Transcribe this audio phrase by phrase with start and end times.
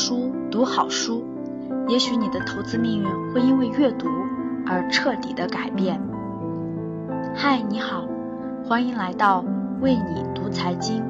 [0.00, 1.24] 书，读好书，
[1.88, 4.06] 也许你的投资命运会因为阅读
[4.64, 6.00] 而彻底的改变。
[7.34, 8.04] 嗨，你好，
[8.64, 9.44] 欢迎来到
[9.80, 11.02] 为你读财经。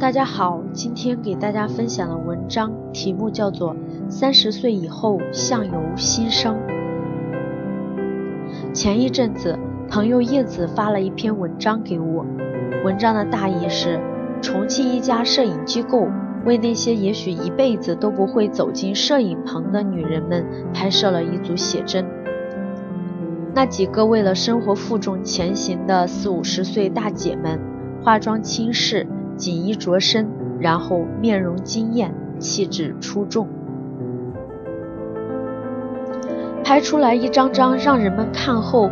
[0.00, 3.76] 大家好，今天给大家分享的文章题目叫做
[4.10, 6.56] 《三十岁以后相由心生》。
[8.72, 9.56] 前一阵子。
[9.94, 12.26] 朋友叶子发了一篇文章给我，
[12.84, 14.00] 文章的大意是：
[14.42, 16.08] 重庆一家摄影机构
[16.44, 20.44] 为那些也许一辈子都不会走进摄影棚的女人们
[20.74, 22.04] 拍摄了一组写真。
[23.54, 27.60] 那几个为了生活负重前行的四五十岁大姐们，
[28.02, 29.06] 化妆轻视，
[29.36, 33.46] 锦衣着身，然后面容惊艳，气质出众，
[36.64, 38.90] 拍出来一张张让人们看后。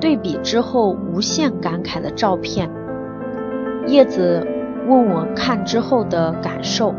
[0.00, 2.70] 对比之后无限感慨的照片，
[3.86, 4.46] 叶子
[4.88, 6.94] 问我看之后的感受，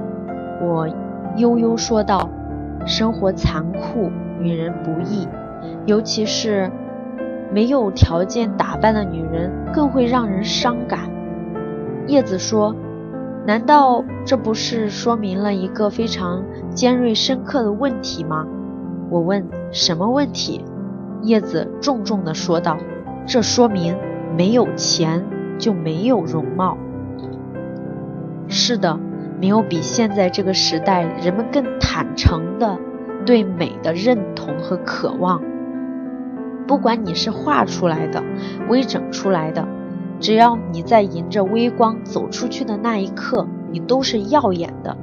[0.61, 0.87] 我
[1.35, 2.29] 悠悠说道
[2.85, 5.27] ：“生活残酷，女人不易，
[5.85, 6.69] 尤其是
[7.51, 11.09] 没有条件打扮的女人更会让人伤感。”
[12.07, 12.75] 叶子说
[13.47, 18.45] ：“难道这不是说明了一个非常尖锐深刻的问题吗？”
[19.09, 20.63] 我问：“什么问题？”
[21.21, 22.77] 叶子重重地说道。
[23.27, 23.95] 这说明
[24.35, 25.23] 没有钱
[25.59, 26.77] 就没有容貌。
[28.47, 28.99] 是的，
[29.39, 32.77] 没有比现在这个时代人们更坦诚的
[33.25, 35.41] 对美的认同和渴望。
[36.67, 38.23] 不管你是画出来的、
[38.69, 39.67] 微整出来的，
[40.19, 44.97] 只要你在迎着微光走出去的那一刻，你都是耀眼的。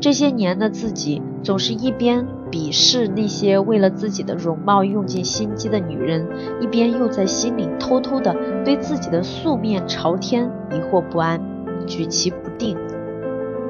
[0.00, 2.26] 这些年的自己，总是一边。
[2.50, 6.26] 鄙视那些为了自己的容貌用尽心机的女人，
[6.60, 8.34] 一边又在心里偷偷的
[8.64, 11.40] 对自己的素面朝天疑惑不安，
[11.86, 12.76] 举棋不定。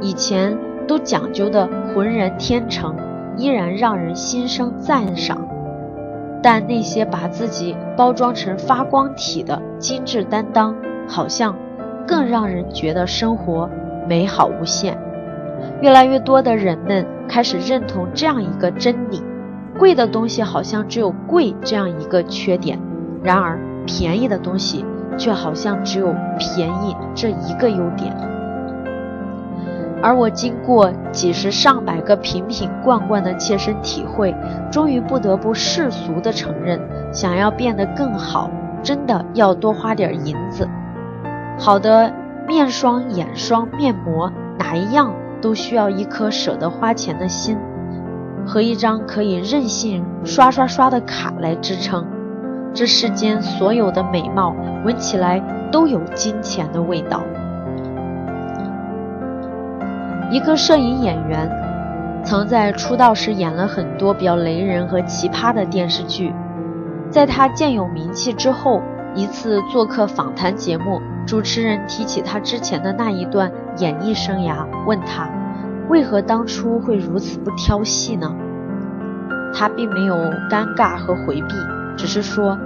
[0.01, 0.57] 以前
[0.89, 2.97] 都讲究的浑然天成，
[3.37, 5.47] 依然让人心生赞赏。
[6.43, 10.75] 但那些把自己包装成发光体的精致担当，
[11.07, 11.55] 好像
[12.07, 13.69] 更让人觉得生活
[14.09, 14.97] 美好无限。
[15.83, 19.23] 越来越多的人们开始认同这样一个真理：
[19.79, 22.77] 贵的东西好像只有贵这样一个缺点，
[23.23, 24.85] 然而便宜的东西
[25.17, 28.13] 却好像只有便宜这一个优点。
[30.03, 34.35] 而我经过几十上百个瓶瓶罐罐的切身体会，
[34.73, 36.81] 终于不得不世俗的承认：
[37.13, 38.51] 想要变得更好，
[38.83, 40.69] 真的要多花点银子。
[41.57, 42.13] 好的
[42.49, 45.13] 面霜、眼霜、面膜，哪一样？
[45.41, 47.57] 都需要一颗舍得花钱的心
[48.47, 52.07] 和一张可以任性刷刷刷的卡来支撑。
[52.73, 55.41] 这世间所有的美貌，闻起来
[55.73, 57.23] 都有金钱的味道。
[60.31, 61.51] 一个摄影演员
[62.23, 66.33] 曾在出道时演了很多比较雷人和奇葩的电视剧，
[67.11, 68.81] 在他渐有名气之后，
[69.17, 71.01] 一次做客访谈节目。
[71.31, 75.31] 主持人提起他之前的那一段演艺生涯，问他
[75.89, 78.35] 为何当初会如此不挑戏呢？
[79.55, 80.17] 他并没有
[80.51, 81.55] 尴尬和回避，
[81.97, 82.59] 只是说，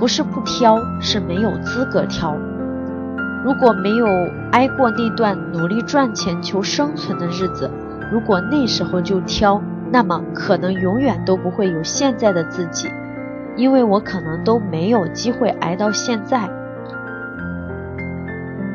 [0.00, 2.36] 不是不挑，是没有资格挑。
[3.44, 4.08] 如果没有
[4.50, 7.70] 挨过那段努力赚钱求生存的日子，
[8.10, 9.62] 如果那时候就挑，
[9.92, 12.90] 那么可能永远都不会有现在的自己，
[13.54, 16.50] 因为我可能都没有机会挨到现在。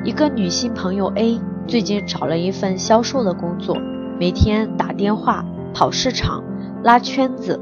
[0.05, 3.77] 一个女性朋友 A 最近找了一份销售的工作，
[4.17, 6.41] 每天打电话、跑市场、
[6.83, 7.59] 拉圈子，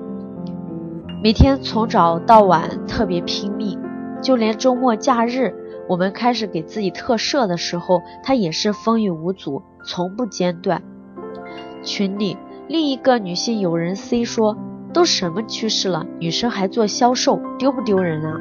[1.24, 3.80] 每天从早到晚特别拼命。
[4.22, 5.54] 就连周末假日，
[5.90, 10.84] 我们开始给自己特赦的时候，她也是风雨无阻，从不间断。
[11.84, 12.38] 群里
[12.68, 14.56] 另一个女性友人 C 说
[14.94, 18.38] ：“都什么趋势了，女生还做销售，丢不丢人啊？”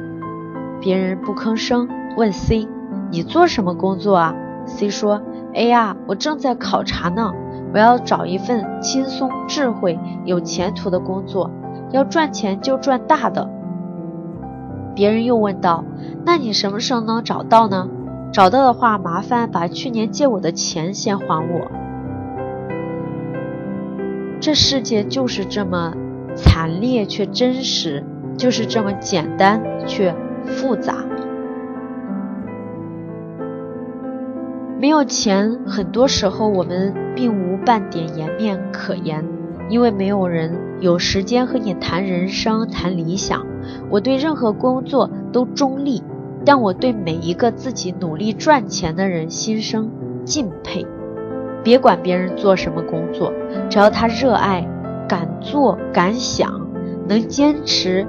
[0.79, 2.67] 别人不吭声，问 C。
[3.09, 5.21] 你做什么工作啊？C 说
[5.55, 7.31] ：“哎呀，我正在考察呢，
[7.73, 11.49] 我要找一份轻松、智慧、有前途的工作，
[11.91, 13.49] 要赚钱就赚大的。”
[14.93, 15.85] 别人又问道
[16.25, 17.87] ：“那你什么时候能找到呢？
[18.33, 21.71] 找到的话，麻烦把去年借我的钱先还我。”
[24.41, 25.93] 这世界就是这么
[26.35, 28.03] 惨烈却真实，
[28.37, 30.13] 就是这么简单却
[30.45, 31.06] 复杂。
[34.79, 39.25] 没有钱，很多时候我们并无半点颜面可言，
[39.69, 43.43] 因为没有人有时间和你谈人生、谈理想。
[43.89, 46.03] 我对任何工作都中立，
[46.45, 49.89] 但我对每一个自己努力赚钱的人心生
[50.23, 50.85] 敬佩。
[51.63, 53.33] 别管别人做什么工作，
[53.69, 54.63] 只要他热爱、
[55.09, 56.67] 敢做、敢想，
[57.07, 58.05] 能坚持、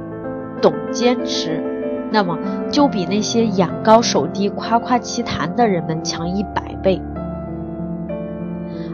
[0.61, 1.63] 懂坚持，
[2.11, 2.39] 那么
[2.71, 7.01] 就比那些眼高手低、夸夸其谈的人们强一百倍。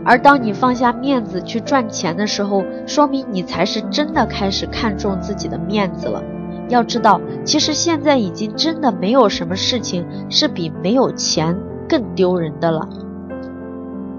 [0.05, 6.22] 而当你放下面子去赚钱的时候，说明你才是真的开始看重自己的面子了。
[6.69, 11.58] 要知道，其实现在已经真的没有什么事情是比没有钱
[11.88, 12.88] 更丢人的了。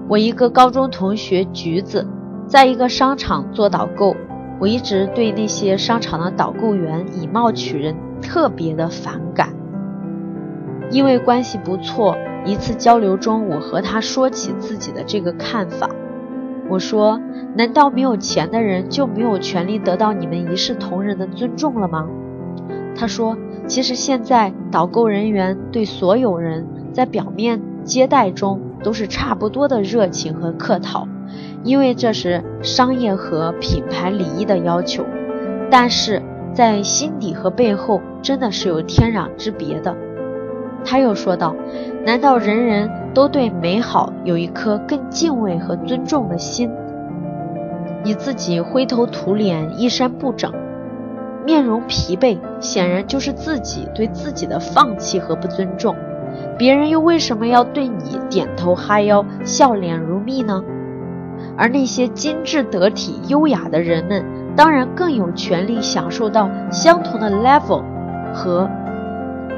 [0.08, 2.06] 我一个高中同学橘子，
[2.46, 4.14] 在一个商场做导购，
[4.60, 9.50] 我一直对那些商场的导购员以貌取人特别的反感，
[10.90, 12.16] 因为关系不错。
[12.44, 15.90] 一次交流中，我和他说起自己的这个看法。
[16.68, 17.20] 我说
[17.58, 22.06] ：“难道没有钱的人就没有权利得到你们一视同仁的尊重了吗？”
[22.96, 23.36] 他说
[23.66, 31.08] ：“其实现在导购人员对所有人在表面接待中都是差不多的热情和客套，
[31.64, 35.04] 因为这是商业和品牌礼仪的要求。
[35.68, 36.22] 但是
[36.56, 39.94] 在心底和背后，真的是有天壤之别的。”
[40.86, 41.54] 他又说道
[42.06, 46.70] ：“难道人人都对美好有一颗更敬畏和尊重的心？
[48.02, 50.50] 你自己灰头土脸、衣衫不整、
[51.44, 55.94] 面容疲惫，显然就是自己对自己的放弃和不尊重。
[56.56, 60.64] 别人又为什么要对你点头哈腰、笑脸如蜜呢？
[61.58, 64.24] 而那些精致得体、优雅的人们，
[64.56, 67.82] 当然更有权利享受到相同的 level
[68.32, 68.68] 和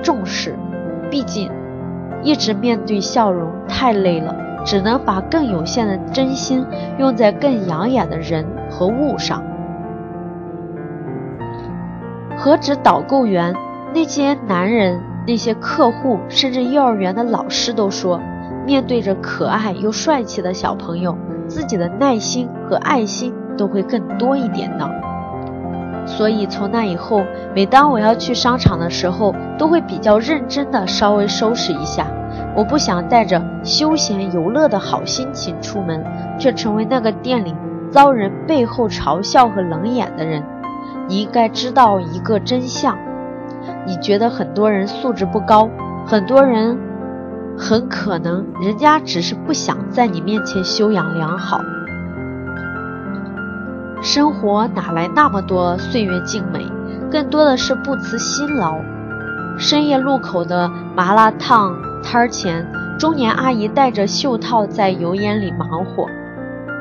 [0.03, 0.55] 重视。”
[1.11, 1.51] 毕竟，
[2.23, 4.35] 一直面对笑容太累了，
[4.65, 6.67] 只能把更有限的真心
[6.99, 9.43] 用在更养眼的人和物上。
[12.37, 13.55] 何止导购员，
[13.95, 18.21] 那些男人、那些客户，甚至幼儿园的老师都说，
[18.67, 21.17] 面对着可爱又帅气的小朋友，
[21.49, 24.89] 自己的耐心和爱心都会更多一点呢。
[26.07, 27.23] 所以从那以后，
[27.55, 32.07] 每当我要去商场的时候，都会比较认真的稍微收拾一下。
[32.57, 36.03] 我不想带着休闲游乐的好心情出门，
[36.39, 37.55] 却成为那个店里
[37.91, 40.43] 遭人背后嘲笑和冷眼的人。
[41.09, 42.97] 你应该知道一个真相：
[43.87, 45.69] 你觉得很多人素质不高，
[46.07, 46.79] 很多人
[47.57, 51.61] 很可能人家只是不想在你面前修养良好。
[54.11, 56.67] 生活哪来那么多岁月静美？
[57.11, 58.81] 更多的是不辞辛劳。
[59.59, 60.67] 深夜路口的
[60.97, 62.67] 麻辣烫摊前，
[62.99, 66.07] 中年阿姨戴着袖套在油烟里忙活；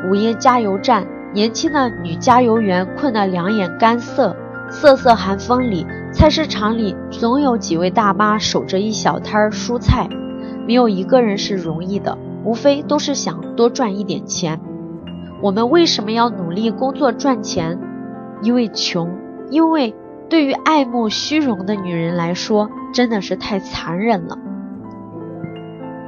[0.09, 4.33] 午夜加油站，年轻的女加油员困得两眼干涩。
[4.69, 10.07] 瑟瑟寒风里，菜市场里总有几位大妈守着一小摊蔬菜，
[10.65, 14.61] 没有一个人是容易的，无非都是想多赚一点钱。
[15.41, 17.77] 我们为什么要努力工作赚钱？
[18.41, 19.15] 因为穷，
[19.49, 19.93] 因为
[20.29, 24.37] 对于爱慕虚荣的女人来说，真的是太残忍了。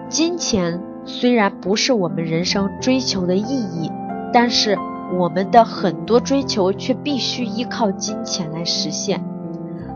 [0.10, 3.92] 金钱虽然不是我们人生追求的意义，
[4.34, 4.78] 但是
[5.18, 9.24] 我们的很多追求却必须依靠金钱来实现。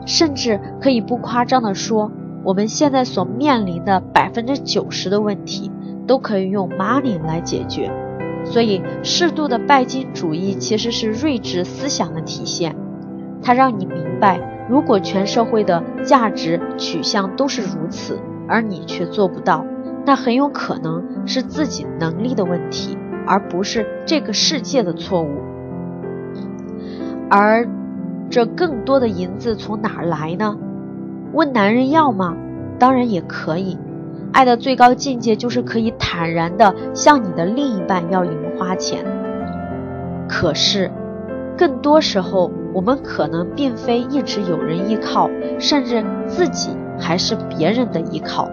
[0.06, 2.12] 甚至可以不夸张的说，
[2.44, 5.72] 我们现在所面临的百分之九十的问题，
[6.06, 7.92] 都可以用 money 来解决。
[8.44, 12.76] 所以，适度的拜金主义其实是睿智思想的体现。
[13.42, 19.66] 它让你明白，如果全社会的价值取向都是如此，而你却做不到，
[20.06, 25.30] 那很有可能是自己能力的问题，而不是这个世界的错误。
[27.30, 27.68] 而
[28.30, 30.58] 这更多的银子从哪儿来呢？
[31.34, 32.36] 问男人要吗？
[32.80, 33.78] 当然也可以。
[34.34, 39.06] 爱的最高境界就是可以坦然的向你的另一半要零花钱。
[40.28, 40.92] 可是，
[41.56, 48.50] 更多时候我们可能并非一直有人依靠，甚至自己还是别人的依靠。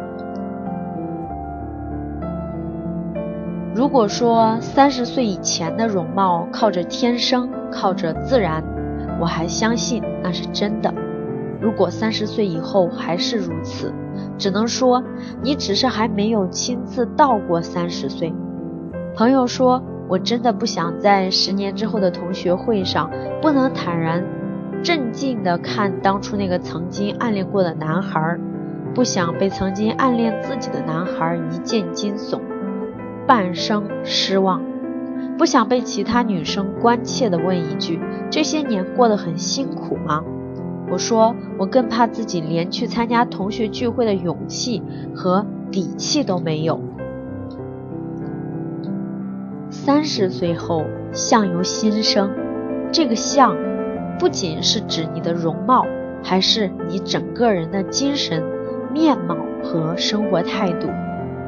[3.75, 8.63] 如果说三十岁以前的容貌靠着天生，靠着自然，
[9.19, 10.93] 我还相信那是真的。
[11.61, 13.93] 如果三十岁以后还是如此，
[14.39, 15.03] 只能说
[15.43, 18.33] 你只是还没有亲自到过三十岁。
[19.15, 23.11] 朋友说：“我真的不想在十年之后的同学会上，
[23.43, 24.25] 不能坦然、
[24.83, 28.39] 镇静地看当初那个曾经暗恋过的男孩，
[28.95, 32.41] 不想被曾经暗恋自己的男孩一见惊悚，
[33.27, 34.63] 半生失望，
[35.37, 38.01] 不想被其他女生关切地问一句：
[38.31, 40.25] 这些年过得很辛苦吗？”
[40.91, 44.83] 我说我更怕自己连去参加同学聚会的勇气
[45.15, 46.81] 和底气都没有。
[49.71, 52.31] 三十岁后，相由心生。
[52.93, 53.57] 这个相，
[54.19, 55.87] 不仅是指你的容貌，
[56.25, 58.43] 还是你整个人的精神
[58.93, 60.89] 面貌和生活态度。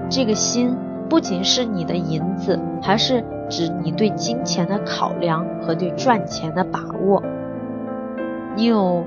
[0.08, 0.76] 这个心，
[1.08, 7.20] 不仅是你的银子，还是指你对金钱的考量和对赚钱的把握。
[8.54, 9.04] 你有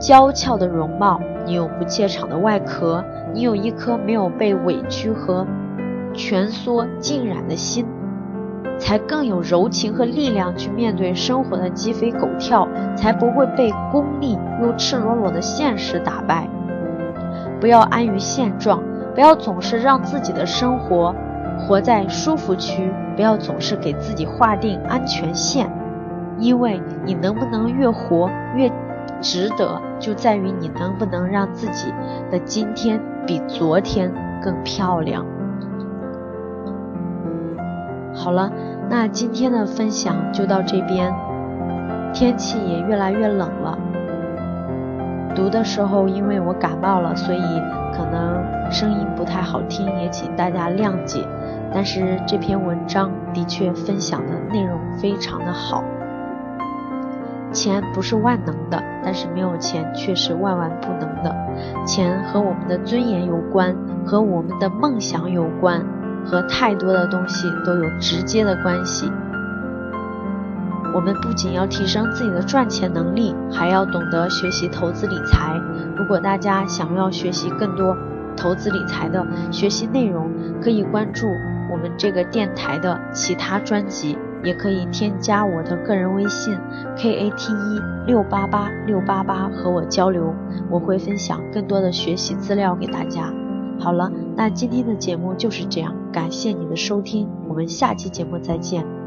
[0.00, 3.04] 娇俏的容貌，你有不怯场的外壳，
[3.34, 5.46] 你有一颗没有被委屈和
[6.14, 7.84] 蜷缩浸染的心，
[8.78, 12.66] 才更有柔情和力量去面对生活的鸡飞狗跳，
[12.96, 16.48] 才不会被功利又赤裸裸的现实打败。
[17.60, 18.82] 不要安于现状，
[19.14, 21.14] 不要总是让自己的生活
[21.58, 25.70] 活在舒服区，不要总是给自己划定安全线，
[26.38, 28.72] 因为你能不能越活越。
[29.20, 31.92] 值得就在于你能不能让自己
[32.30, 34.12] 的今天比昨天
[34.42, 35.24] 更漂亮。
[38.14, 38.50] 好了，
[38.88, 41.14] 那今天的分享就到这边。
[42.12, 43.78] 天气也越来越冷了，
[45.32, 47.40] 读的时候因为我感冒了，所以
[47.94, 51.24] 可能声音不太好听，也请大家谅解。
[51.72, 55.84] 但是这篇文章的确分享的内容非常的好。
[57.52, 61.34] 钱不是万能的，但是没有钱却是万万不能的。
[61.86, 65.84] 钱和我们的尊严有关，和我们的梦想有关，
[66.24, 69.10] 和太多的东西都有直接的关系。
[70.92, 75.54] 我们不仅要提升自己的赚钱能力，还要懂得学习投资理财。
[75.96, 77.96] 如果大家想要学习更多
[78.36, 80.30] 投资理财的学习内容，
[80.60, 81.26] 可以关注
[81.70, 84.18] 我们这个电台的其他专辑。
[84.42, 86.56] 也可以添加我的个人微信
[86.96, 90.34] k a t 一六八八六八八和我交流，
[90.70, 93.32] 我会分享更多的学习资料给大家。
[93.78, 98.99] 好了，那今天的节目就是这样，感谢你的收听，我们下期节目再见。